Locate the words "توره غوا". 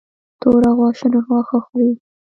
0.41-0.89